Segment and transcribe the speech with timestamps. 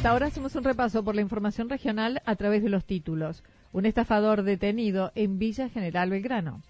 [0.00, 3.44] Ahora hacemos un repaso por la información regional a través de los títulos.
[3.72, 6.62] Un estafador detenido en Villa General Belgrano.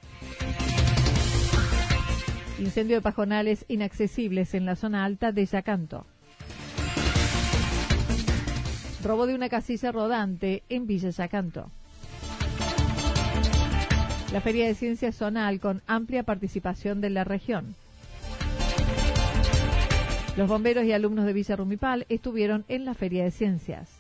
[2.58, 6.04] Incendio de pajonales inaccesibles en la zona alta de Yacanto.
[9.04, 11.70] Robo de una casilla rodante en Villa Yacanto.
[14.32, 17.76] La Feria de Ciencias Zonal con amplia participación de la región.
[20.36, 23.90] Los bomberos y alumnos de Villa Rumipal estuvieron en la Feria de Ciencias.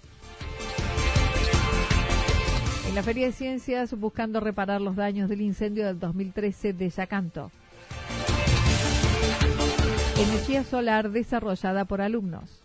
[2.88, 7.50] En la Feria de Ciencias buscando reparar los daños del incendio del 2013 de Yacanto.
[10.18, 12.62] Energía solar desarrollada por alumnos.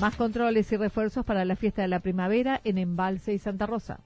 [0.00, 4.00] Más controles y refuerzos para la fiesta de la primavera en Embalse y Santa Rosa.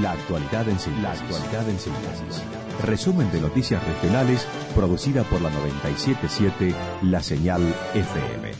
[0.00, 2.42] La actualidad en síntesis.
[2.82, 7.62] Resumen de noticias regionales producida por la 977 La Señal
[7.94, 8.50] FM.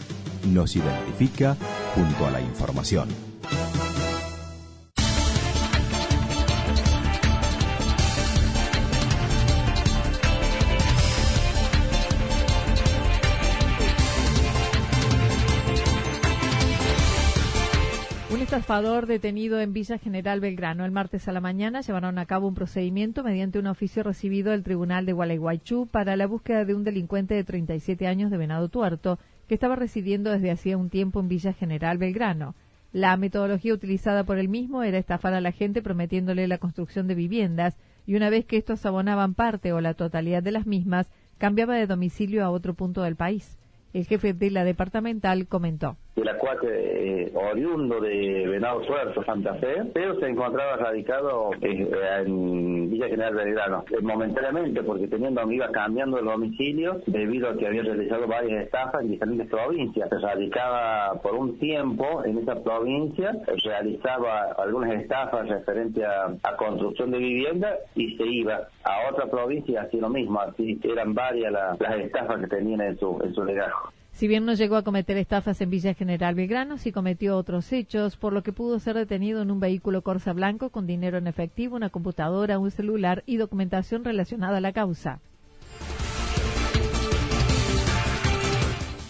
[0.52, 1.56] Nos identifica
[1.94, 3.33] junto a la información.
[18.54, 20.84] Estafador detenido en Villa General Belgrano.
[20.84, 24.62] El martes a la mañana llevaron a cabo un procedimiento mediante un oficio recibido del
[24.62, 29.18] Tribunal de Gualeguaychú para la búsqueda de un delincuente de 37 años de Venado Tuerto
[29.48, 32.54] que estaba residiendo desde hacía un tiempo en Villa General Belgrano.
[32.92, 37.16] La metodología utilizada por el mismo era estafar a la gente prometiéndole la construcción de
[37.16, 37.76] viviendas
[38.06, 41.88] y una vez que estos abonaban parte o la totalidad de las mismas, cambiaba de
[41.88, 43.58] domicilio a otro punto del país.
[43.92, 49.54] El jefe de la departamental comentó de la cual eh, oriundo de Venado Tuerto, Santa
[49.54, 51.90] Fe, pero se encontraba radicado eh,
[52.24, 57.66] en Villa General Belgrano, eh, momentáneamente porque teniendo iba cambiando de domicilio debido a que
[57.66, 60.08] había realizado varias estafas en diferentes provincias.
[60.08, 67.18] Se radicaba por un tiempo en esa provincia, realizaba algunas estafas referentes a, construcción de
[67.18, 71.98] vivienda y se iba a otra provincia y hacía lo mismo, así eran varias las
[71.98, 73.93] estafas que tenían en su, en su legajo.
[74.14, 78.16] Si bien no llegó a cometer estafas en Villa General Belgrano, sí cometió otros hechos,
[78.16, 81.74] por lo que pudo ser detenido en un vehículo Corsa Blanco con dinero en efectivo,
[81.74, 85.18] una computadora, un celular y documentación relacionada a la causa.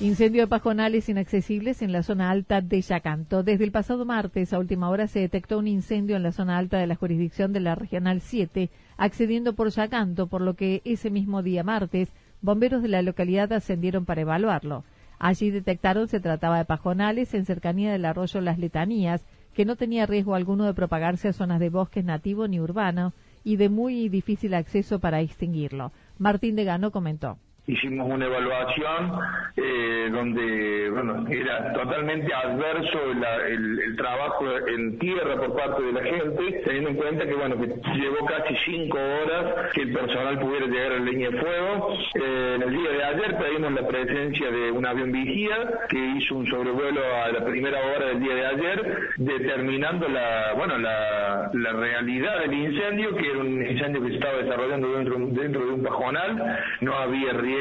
[0.00, 3.42] Incendio de pajonales inaccesibles en la zona alta de Yacanto.
[3.42, 6.78] Desde el pasado martes a última hora se detectó un incendio en la zona alta
[6.78, 11.42] de la jurisdicción de la Regional 7, accediendo por Yacanto, por lo que ese mismo
[11.42, 12.08] día martes
[12.40, 14.84] bomberos de la localidad ascendieron para evaluarlo.
[15.26, 19.24] Allí detectaron se trataba de pajonales en cercanía del arroyo Las Letanías,
[19.54, 23.56] que no tenía riesgo alguno de propagarse a zonas de bosques nativo ni urbano y
[23.56, 25.92] de muy difícil acceso para extinguirlo.
[26.18, 29.12] Martín de Gano comentó hicimos una evaluación
[29.56, 32.98] eh, donde bueno era totalmente adverso
[33.46, 37.68] el, trabajo en tierra por parte de la gente teniendo en cuenta que bueno que
[37.96, 41.96] llevó casi cinco horas que el personal pudiera llegar a la línea de fuego.
[42.14, 45.56] Eh, el día de ayer pedimos la presencia de un avión vigía
[45.88, 50.76] que hizo un sobrevuelo a la primera hora del día de ayer determinando la bueno
[50.76, 55.64] la, la realidad del incendio que era un incendio que se estaba desarrollando dentro dentro
[55.64, 56.58] de un pajonal.
[56.80, 57.53] No había riesgo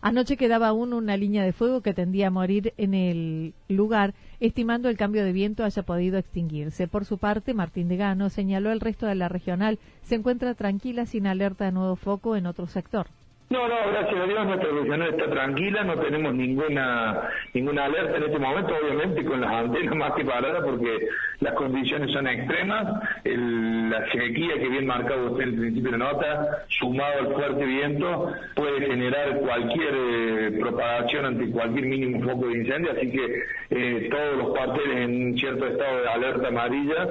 [0.00, 4.90] Anoche quedaba aún una línea de fuego que tendía a morir en el lugar, estimando
[4.90, 6.88] el cambio de viento haya podido extinguirse.
[6.88, 11.06] Por su parte, Martín de Gano señaló el resto de la regional se encuentra tranquila
[11.06, 13.06] sin alerta de nuevo foco en otro sector.
[13.50, 18.22] No, no, gracias a Dios nuestra regional está tranquila, no tenemos ninguna ninguna alerta en
[18.24, 21.08] este momento, obviamente con las antenas más que paradas porque
[21.40, 22.86] las condiciones son extremas,
[23.24, 28.32] la sequía que bien marcado usted en el principio de nota, sumado al fuerte viento,
[28.56, 34.36] puede generar cualquier eh, propagación ante cualquier mínimo foco de incendio, así que eh, todos
[34.38, 37.08] los cuarteles en cierto estado de alerta amarilla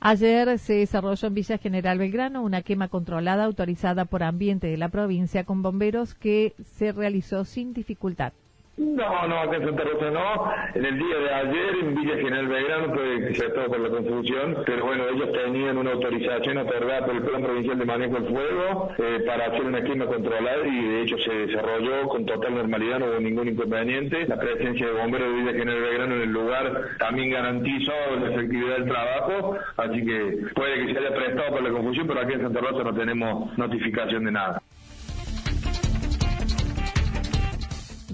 [0.00, 4.90] Ayer se desarrolló en Villa General Belgrano una quema controlada autorizada por Ambiente de la
[4.90, 8.32] provincia con bomberos que se realizó sin dificultad.
[8.78, 10.52] No, no, acá en Santa Rosa no.
[10.74, 12.94] En el día de ayer en Villa General Belgrano
[13.34, 17.42] fue todo por la construcción, pero bueno, ellos tenían una autorización otorgada por el Plan
[17.42, 21.32] Provincial de Manejo del Fuego eh, para hacer una quema controlada y de hecho se
[21.32, 24.28] desarrolló con total normalidad, no hubo ningún inconveniente.
[24.28, 28.76] La presencia de bomberos de Villa General Belgrano en el lugar también garantizó la efectividad
[28.76, 32.42] del trabajo, así que puede que se haya prestado por la confusión, pero aquí en
[32.42, 34.62] Santa Rosa no tenemos notificación de nada.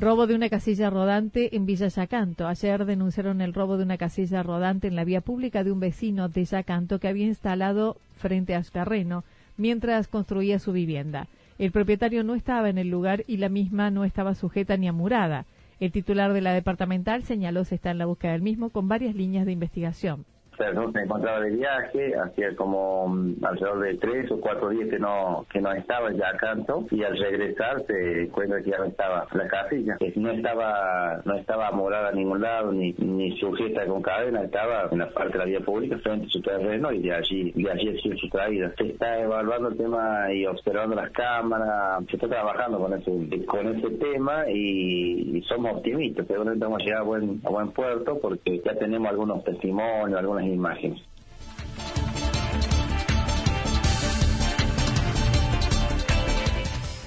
[0.04, 2.46] Robo de una casilla rodante en Villa Yacanto.
[2.46, 6.28] Ayer denunciaron el robo de una casilla rodante en la vía pública de un vecino
[6.28, 9.24] de Yacanto que había instalado frente a su terreno
[9.56, 11.26] mientras construía su vivienda.
[11.58, 15.46] El propietario no estaba en el lugar y la misma no estaba sujeta ni amurada.
[15.80, 19.14] El titular de la departamental señaló se está en la búsqueda del mismo con varias
[19.14, 20.26] líneas de investigación
[20.74, 24.98] no se encontraba de viaje, hacía como mm, alrededor de tres o cuatro días que
[24.98, 29.26] no que no estaba ya canto y al regresar se encuentra que ya no estaba
[29.32, 34.42] la casilla, no estaba no estaba morada a ningún lado ni, ni sujeta con cadena,
[34.42, 37.52] estaba en la parte de la vía pública frente a su terreno y de allí
[37.52, 38.72] de allí ha sido traída.
[38.76, 43.68] Se está evaluando el tema y observando las cámaras, se está trabajando con ese con
[43.68, 48.60] ese tema y, somos optimistas, seguramente vamos a llegar a buen a buen puerto porque
[48.64, 51.02] ya tenemos algunos testimonios, algunas imágenes.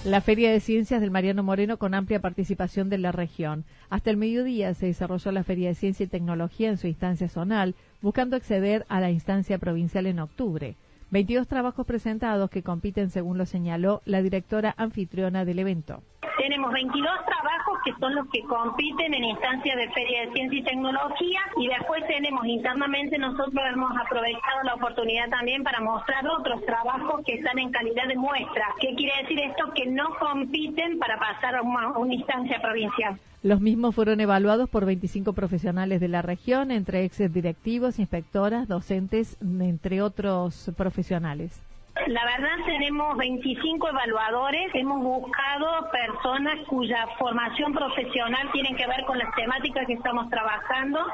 [0.07, 3.65] La Feria de Ciencias del Mariano Moreno con amplia participación de la región.
[3.89, 7.75] Hasta el mediodía se desarrolló la Feria de Ciencia y Tecnología en su instancia zonal,
[8.01, 10.75] buscando acceder a la instancia provincial en octubre.
[11.11, 16.01] 22 trabajos presentados que compiten según lo señaló la directora anfitriona del evento.
[16.37, 20.63] Tenemos 22 trabajos que son los que compiten en instancias de Feria de Ciencia y
[20.63, 27.21] Tecnología y después tenemos internamente nosotros hemos aprovechado la oportunidad también para mostrar otros trabajos
[27.25, 28.67] que están en calidad de muestra.
[28.79, 29.71] ¿Qué quiere decir esto?
[29.73, 33.19] Que no compiten para pasar a una, instancia provincial.
[33.43, 39.37] Los mismos fueron evaluados por 25 profesionales de la región, entre ex directivos, inspectoras, docentes,
[39.41, 41.66] entre otros profesionales.
[42.07, 49.17] La verdad tenemos 25 evaluadores, hemos buscado personas cuya formación profesional tiene que ver con
[49.17, 51.05] las temáticas que estamos trabajando.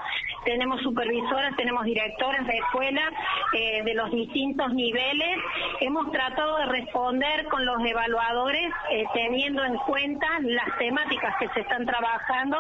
[0.46, 3.02] Tenemos supervisoras, tenemos directoras de escuela
[3.54, 5.38] eh, de los distintos niveles.
[5.82, 11.62] Hemos tratado de responder con los evaluadores eh, teniendo en cuenta las temáticas que se
[11.62, 12.58] están trabajando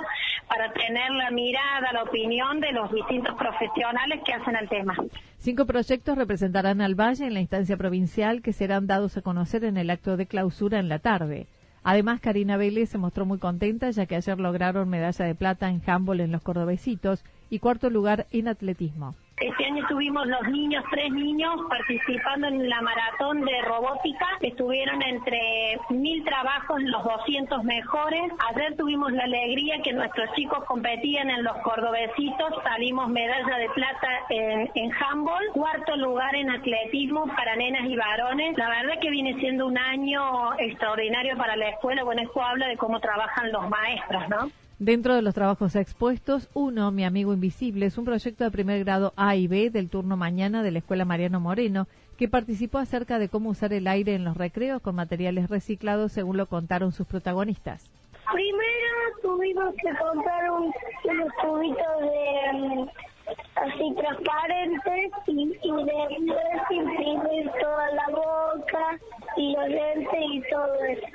[0.47, 4.95] para tener la mirada, la opinión de los distintos profesionales que hacen el tema.
[5.37, 9.77] Cinco proyectos representarán al Valle en la instancia provincial que serán dados a conocer en
[9.77, 11.47] el acto de clausura en la tarde.
[11.83, 15.81] Además, Karina Vélez se mostró muy contenta ya que ayer lograron medalla de plata en
[15.85, 19.13] handball en los cordobesitos y cuarto lugar en atletismo.
[19.37, 24.25] Este año tuvimos los niños, tres niños, participando en la maratón de robótica.
[24.41, 28.31] Estuvieron entre mil trabajos, los 200 mejores.
[28.49, 32.53] Ayer tuvimos la alegría que nuestros chicos competían en los cordobesitos.
[32.63, 35.45] Salimos medalla de plata en, en handball.
[35.53, 38.57] Cuarto lugar en atletismo para nenas y varones.
[38.57, 42.03] La verdad que viene siendo un año extraordinario para la escuela.
[42.03, 44.62] Bueno, esto habla de cómo trabajan los maestros, ¿no?
[44.83, 49.13] Dentro de los trabajos expuestos, uno, Mi Amigo Invisible, es un proyecto de primer grado
[49.15, 51.87] A y B del turno mañana de la Escuela Mariano Moreno,
[52.17, 56.35] que participó acerca de cómo usar el aire en los recreos con materiales reciclados, según
[56.35, 57.89] lo contaron sus protagonistas.
[58.33, 60.73] Primero tuvimos que comprar un,
[61.05, 61.31] unos
[62.01, 62.91] de
[63.55, 68.99] así transparentes y, y después imprimir toda la boca
[69.37, 71.07] y los lentes y todo eso.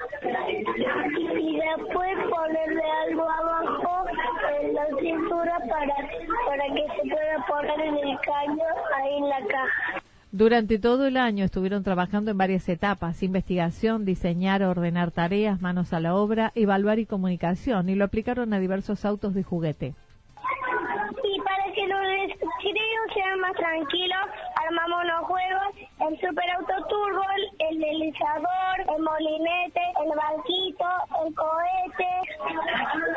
[1.39, 4.07] Y después ponerle algo abajo
[4.61, 5.95] en la cintura para,
[6.47, 8.65] para que se pueda poner en el caño
[8.97, 10.03] ahí en la caja.
[10.31, 16.01] Durante todo el año estuvieron trabajando en varias etapas, investigación, diseñar, ordenar tareas, manos a
[16.01, 19.95] la obra, evaluar y comunicación, y lo aplicaron a diversos autos de juguete
[23.69, 25.69] tranquilos, a armamos unos juegos,
[26.09, 27.23] el super auto turbo,
[27.59, 30.87] el deslizador, el molinete, el banquito,
[31.25, 32.13] el cohete,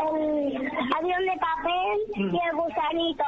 [0.09, 3.23] el avión de papel y el gusanito.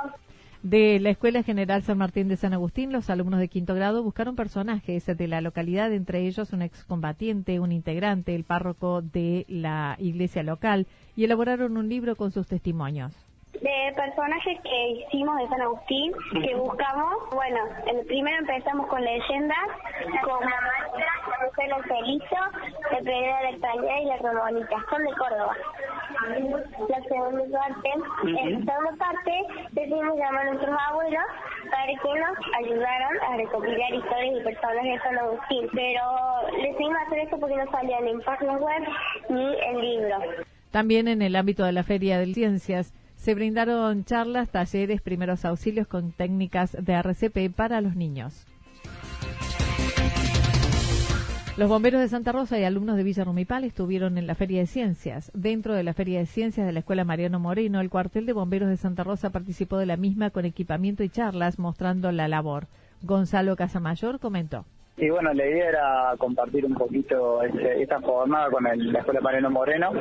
[0.63, 4.37] De la Escuela General San Martín de San Agustín, los alumnos de quinto grado buscaron
[4.37, 10.41] personajes de la localidad, entre ellos un excombatiente, un integrante, el párroco de la iglesia
[10.41, 10.87] local,
[11.17, 13.13] y elaboraron un libro con sus testimonios
[13.63, 16.11] de personajes que hicimos de San Agustín,
[16.43, 17.13] que buscamos.
[17.31, 19.67] Bueno, el primero empezamos con leyendas,
[20.21, 22.35] con la maestra, la mujer el felizo,
[22.91, 24.75] la primera de España y la cromonita.
[24.89, 25.55] Son de Córdoba.
[26.89, 27.89] La segunda parte,
[28.25, 29.31] en la segunda parte
[29.71, 31.23] decidimos llamar a nuestros abuelos
[31.71, 35.69] para que nos ayudaran a recopilar historias y personajes de San Agustín.
[35.73, 36.01] Pero
[36.61, 38.83] decidimos hacer eso porque no salían en páginas web
[39.29, 40.23] ni en libros.
[40.71, 42.93] También en el ámbito de la Feria de Ciencias,
[43.23, 48.45] se brindaron charlas, talleres, primeros auxilios con técnicas de RCP para los niños.
[51.55, 54.67] Los bomberos de Santa Rosa y alumnos de Villa Rumipal estuvieron en la Feria de
[54.67, 55.31] Ciencias.
[55.33, 58.67] Dentro de la Feria de Ciencias de la Escuela Mariano Moreno, el cuartel de bomberos
[58.67, 62.67] de Santa Rosa participó de la misma con equipamiento y charlas mostrando la labor.
[63.03, 64.65] Gonzalo Casamayor comentó.
[64.95, 69.49] Y bueno, la idea era compartir un poquito este, esta jornada con la Escuela Mariano
[69.49, 69.91] Moreno,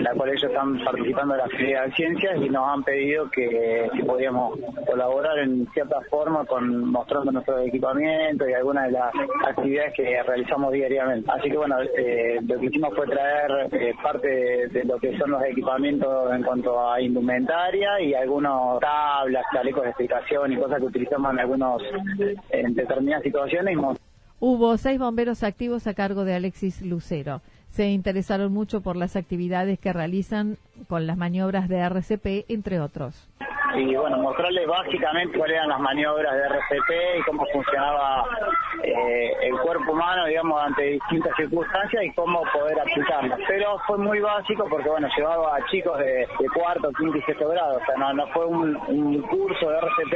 [0.00, 3.88] la cual ellos están participando de la Feria de Ciencias y nos han pedido que
[3.94, 9.12] si podíamos colaborar en cierta forma con mostrando nuestro equipamiento y algunas de las
[9.46, 11.30] actividades que realizamos diariamente.
[11.30, 14.28] Así que bueno, eh, lo que hicimos fue traer eh, parte
[14.68, 19.90] de, lo que son los equipamientos en cuanto a indumentaria y algunos tablas, chalecos de
[19.90, 21.82] explicación y cosas que utilizamos en algunos
[22.50, 24.09] en determinadas situaciones y
[24.40, 27.42] Hubo seis bomberos activos a cargo de Alexis Lucero.
[27.70, 30.56] Se interesaron mucho por las actividades que realizan
[30.88, 33.28] con las maniobras de RCP, entre otros
[33.74, 38.24] y bueno, mostrarles básicamente cuáles eran las maniobras de RCP y cómo funcionaba
[38.82, 43.38] eh, el cuerpo humano, digamos, ante distintas circunstancias y cómo poder aplicarlas.
[43.46, 47.76] Pero fue muy básico porque, bueno, llevaba a chicos de, cuarto, quinto y sexto grado,
[47.76, 50.14] o sea, no, no fue un, un curso de RCP,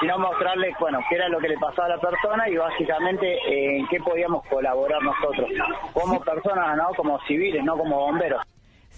[0.00, 3.78] sino mostrarles, bueno, qué era lo que le pasaba a la persona y básicamente eh,
[3.78, 5.48] en qué podíamos colaborar nosotros,
[5.92, 6.88] como personas, ¿no?
[6.96, 8.42] Como civiles, no como bomberos.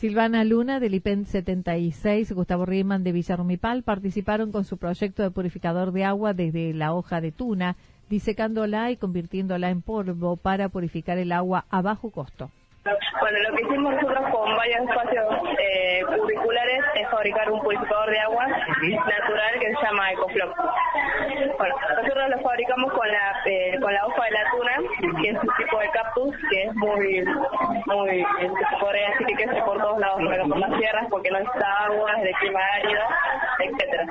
[0.05, 5.93] Silvana Luna del IPEN 76, Gustavo Riemann de Villarrumipal participaron con su proyecto de purificador
[5.93, 7.77] de agua desde la hoja de tuna,
[8.11, 12.51] disecándola y convirtiéndola en polvo para purificar el agua a bajo costo.
[12.85, 15.25] Bueno, lo que hicimos nosotros con varios espacios
[15.59, 16.74] eh, curriculares es
[17.25, 20.53] fabricar un purificador de agua natural que se llama EcoFlow.
[21.59, 25.37] Bueno, nosotros lo fabricamos con la eh, con la hoja de la tuna, que es
[25.37, 27.25] un tipo de cactus que es muy,
[27.87, 32.13] muy, decir que crece por todos lados, pero por las sierras porque no está agua,
[32.19, 33.03] es de clima árido,
[33.61, 34.05] etcétera.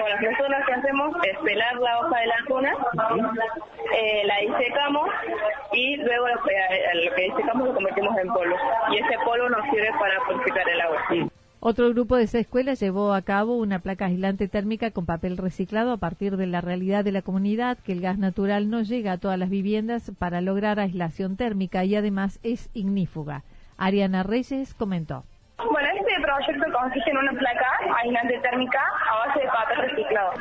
[0.00, 2.72] Bueno, nosotros lo que hacemos es pelar la hoja de la tuna,
[3.96, 5.08] eh, la disecamos
[5.72, 8.56] y luego lo que, lo que disecamos lo convertimos en polvo
[8.90, 11.31] y ese polvo nos sirve para purificar el agua.
[11.64, 15.92] Otro grupo de esa escuela llevó a cabo una placa aislante térmica con papel reciclado
[15.92, 19.18] a partir de la realidad de la comunidad que el gas natural no llega a
[19.18, 23.44] todas las viviendas para lograr aislación térmica y además es ignífuga.
[23.78, 25.22] Ariana Reyes comentó.
[25.70, 27.68] Bueno, este proyecto consiste en una placa
[28.02, 30.32] aislante térmica a base de papel reciclado.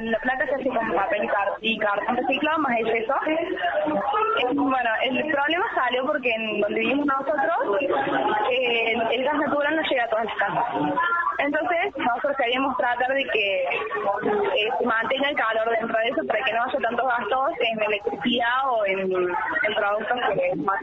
[0.00, 1.28] La placa se hace con papel
[1.60, 3.14] y cartón reciclado más el yeso.
[4.54, 7.80] Bueno, el problema salió porque en donde vivimos nosotros
[8.50, 10.64] eh, el, gas natural no llega a todas las casas.
[11.38, 16.44] Entonces, nosotros queríamos tratar de que eh, se mantenga el calor dentro de eso para
[16.44, 20.80] que no haya tantos gastos en electricidad o en, en productos que más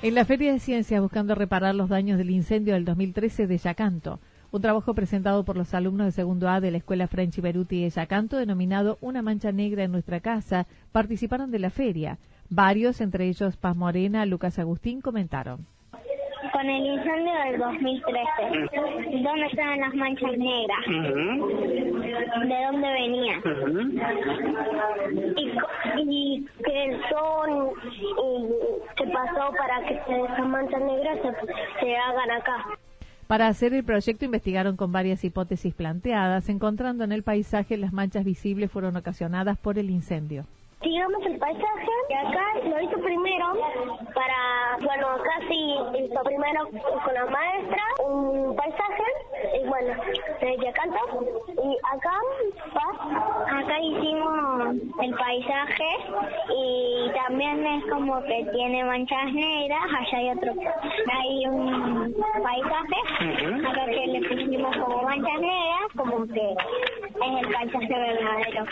[0.00, 4.20] En la Feria de Ciencias, buscando reparar los daños del incendio del 2013 de Yacanto,
[4.52, 7.90] un trabajo presentado por los alumnos de segundo A de la Escuela French Beruti de
[7.90, 12.18] Yacanto, denominado Una mancha negra en nuestra casa, participaron de la feria.
[12.48, 15.66] Varios, entre ellos Paz Morena, Lucas Agustín, comentaron.
[16.58, 20.86] Con el incendio del 2013, ¿dónde estaban las manchas negras?
[22.48, 23.40] ¿De dónde venían?
[25.98, 27.70] ¿Y, qué son?
[27.92, 28.48] ¿Y
[28.96, 31.18] qué pasó para que esas manchas negras
[31.78, 32.66] se hagan acá?
[33.28, 38.24] Para hacer el proyecto investigaron con varias hipótesis planteadas, encontrando en el paisaje las manchas
[38.24, 40.44] visibles fueron ocasionadas por el incendio
[40.80, 43.46] digamos el paisaje y acá lo hizo primero
[44.14, 46.68] para, bueno, casi hizo primero
[47.04, 49.04] con la maestra un paisaje
[49.60, 49.94] y bueno,
[50.40, 51.00] ella canta
[51.62, 52.12] y acá,
[52.74, 55.84] acá Acá hicimos el paisaje
[56.54, 60.52] y también es como que tiene manchas negras, allá hay otro,
[61.12, 67.88] hay un paisaje, acá que le pusimos como manchas negras, como que es el paisaje
[67.88, 68.64] verdadero.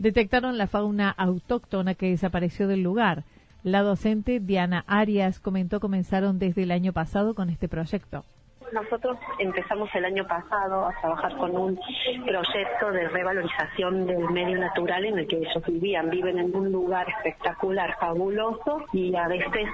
[0.00, 3.24] Detectaron la fauna autóctona que desapareció del lugar.
[3.62, 8.24] La docente Diana Arias comentó comenzaron desde el año pasado con este proyecto.
[8.72, 11.80] Nosotros empezamos el año pasado a trabajar con un
[12.24, 16.10] proyecto de revalorización del medio natural en el que ellos vivían.
[16.10, 19.66] Viven en un lugar espectacular, fabuloso y a veces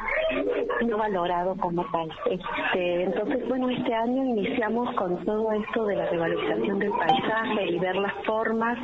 [0.87, 2.11] no valorado como tal.
[2.31, 7.79] Este, entonces, bueno, este año iniciamos con todo esto de la revalorización del paisaje y
[7.79, 8.79] ver las formas.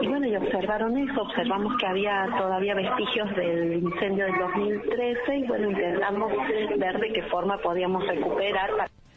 [0.00, 5.46] Y bueno, y observaron eso, observamos que había todavía vestigios del incendio del 2013 y
[5.46, 6.32] bueno, intentamos
[6.78, 8.70] ver de qué forma podíamos recuperar.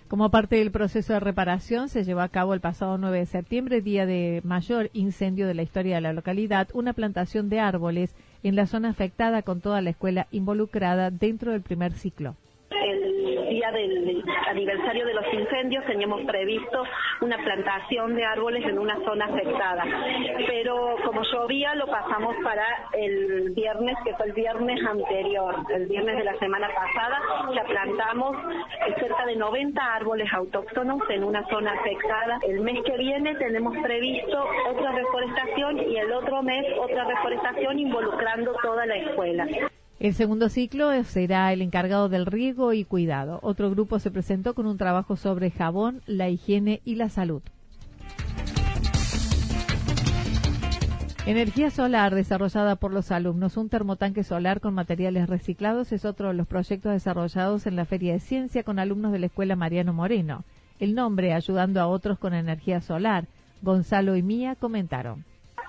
[0.09, 3.81] Como parte del proceso de reparación, se llevó a cabo el pasado 9 de septiembre,
[3.81, 8.55] día de mayor incendio de la historia de la localidad, una plantación de árboles en
[8.55, 12.35] la zona afectada con toda la escuela involucrada dentro del primer ciclo
[13.71, 16.83] día del aniversario de los incendios teníamos previsto
[17.21, 19.83] una plantación de árboles en una zona afectada,
[20.47, 26.17] pero como llovía lo pasamos para el viernes, que fue el viernes anterior, el viernes
[26.17, 27.19] de la semana pasada,
[27.53, 28.37] ya plantamos
[28.99, 32.39] cerca de 90 árboles autóctonos en una zona afectada.
[32.47, 38.53] El mes que viene tenemos previsto otra reforestación y el otro mes otra reforestación involucrando
[38.63, 39.47] toda la escuela.
[39.99, 43.39] El segundo ciclo será el encargado del riego y cuidado.
[43.41, 47.41] Otro grupo se presentó con un trabajo sobre jabón, la higiene y la salud.
[51.25, 53.57] Energía solar desarrollada por los alumnos.
[53.57, 58.13] Un termotanque solar con materiales reciclados es otro de los proyectos desarrollados en la Feria
[58.13, 60.45] de Ciencia con alumnos de la Escuela Mariano Moreno.
[60.79, 63.25] El nombre Ayudando a otros con energía solar.
[63.61, 65.25] Gonzalo y Mía comentaron.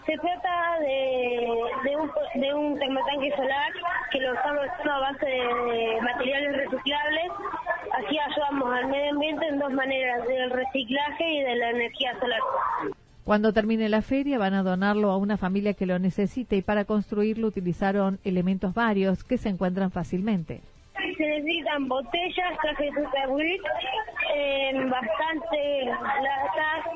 [0.07, 3.73] Se trata de, un, de un termotanque solar
[4.11, 7.31] que lo estamos haciendo a base de materiales reciclables.
[7.99, 12.41] Así ayudamos al medio ambiente en dos maneras, del reciclaje y de la energía solar.
[13.25, 16.85] Cuando termine la feria van a donarlo a una familia que lo necesite y para
[16.85, 20.63] construirlo utilizaron elementos varios que se encuentran fácilmente
[21.17, 23.61] se necesitan botellas, trajes de
[24.35, 26.87] eh, bastante latas,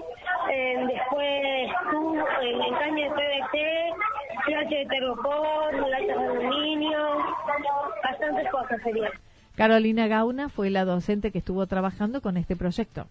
[0.51, 3.93] eh, después tú, en caña de PVC,
[4.47, 6.99] traje de tergopor, latas de aluminio,
[8.03, 9.13] bastantes cosas serían.
[9.55, 13.07] Carolina Gauna fue la docente que estuvo trabajando con este proyecto.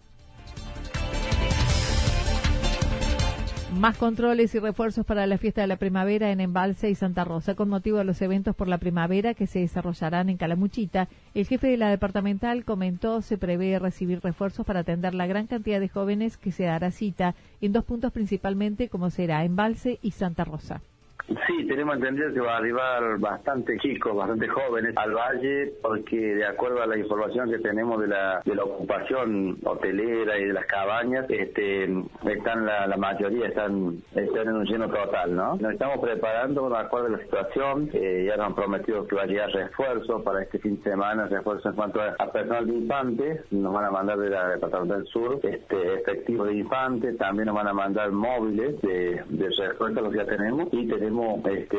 [3.78, 7.56] Más controles y refuerzos para la fiesta de la primavera en Embalse y Santa Rosa.
[7.56, 11.66] Con motivo de los eventos por la primavera que se desarrollarán en Calamuchita, el jefe
[11.66, 16.36] de la departamental comentó se prevé recibir refuerzos para atender la gran cantidad de jóvenes
[16.36, 20.80] que se dará cita en dos puntos principalmente como será Embalse y Santa Rosa.
[21.26, 26.44] Sí, tenemos entendido que va a arribar bastante chicos, bastante jóvenes al valle, porque de
[26.46, 30.66] acuerdo a la información que tenemos de la, de la ocupación hotelera y de las
[30.66, 31.84] cabañas, este,
[32.26, 35.56] están la, la mayoría están, están en un lleno total, ¿no?
[35.56, 39.22] Nos estamos preparando de acuerdo a la situación, eh, ya nos han prometido que va
[39.22, 43.40] a llegar refuerzos para este fin de semana, refuerzos en cuanto a, personal de infantes,
[43.50, 47.54] nos van a mandar de la Departamento del Sur, este, efectivos de infantes, también nos
[47.54, 51.13] van a mandar móviles de, de refuerzo, los que ya tenemos, y tenemos
[51.46, 51.76] este,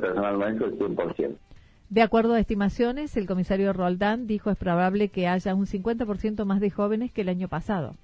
[0.00, 1.36] personal médico del 100%.
[1.88, 6.60] De acuerdo a estimaciones, el comisario Roldán dijo es probable que haya un 50% más
[6.60, 7.94] de jóvenes que el año pasado.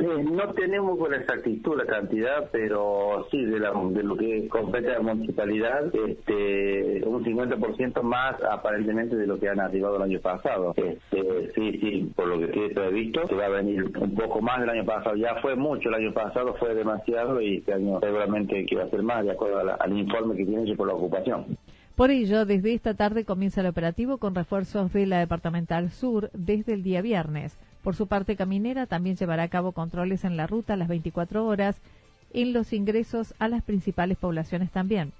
[0.00, 5.94] No tenemos con exactitud la cantidad, pero sí, de, lo que compete a la municipalidad,
[5.94, 10.74] este, un 50% más aparentemente de lo que han arribado el año pasado.
[10.76, 14.60] Este, sí, sí, por lo que he visto, se va a venir un poco más
[14.60, 15.16] del año pasado.
[15.16, 18.90] Ya fue mucho el año pasado, fue demasiado y este año seguramente que va a
[18.90, 21.56] ser más de acuerdo al informe que tiene por la ocupación.
[21.94, 26.74] Por ello, desde esta tarde comienza el operativo con refuerzos de la Departamental Sur desde
[26.74, 27.56] el día viernes.
[27.84, 31.46] Por su parte, Caminera también llevará a cabo controles en la ruta a las 24
[31.46, 31.76] horas,
[32.32, 35.12] en los ingresos a las principales poblaciones también.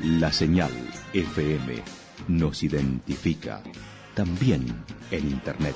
[0.00, 0.72] La señal
[1.14, 1.99] FM
[2.30, 3.60] nos identifica
[4.14, 4.64] también
[5.10, 5.74] en Internet.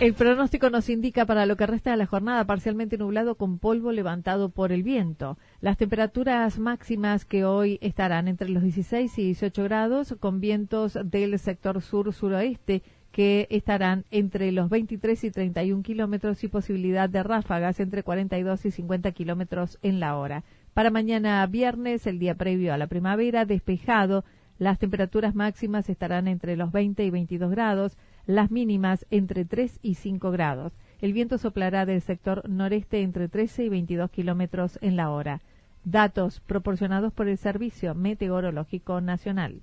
[0.00, 3.92] El pronóstico nos indica para lo que resta de la jornada parcialmente nublado con polvo
[3.92, 5.38] levantado por el viento.
[5.60, 11.38] Las temperaturas máximas que hoy estarán entre los 16 y 18 grados con vientos del
[11.38, 12.82] sector sur-suroeste
[13.14, 18.72] que estarán entre los 23 y 31 kilómetros y posibilidad de ráfagas entre 42 y
[18.72, 20.42] 50 kilómetros en la hora.
[20.74, 24.24] Para mañana viernes, el día previo a la primavera, despejado,
[24.58, 27.96] las temperaturas máximas estarán entre los 20 y 22 grados,
[28.26, 30.72] las mínimas entre 3 y 5 grados.
[31.00, 35.40] El viento soplará del sector noreste entre 13 y 22 kilómetros en la hora.
[35.84, 39.62] Datos proporcionados por el Servicio Meteorológico Nacional.